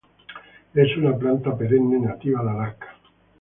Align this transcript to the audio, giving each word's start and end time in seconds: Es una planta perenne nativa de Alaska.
Es 0.73 0.97
una 0.97 1.15
planta 1.15 1.55
perenne 1.59 1.99
nativa 2.07 2.43
de 2.43 2.49
Alaska. 2.55 2.87